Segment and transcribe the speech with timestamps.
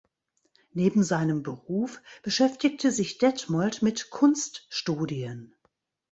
[0.73, 5.53] Neben seinem Beruf beschäftigte sich Detmold mit Kunststudien.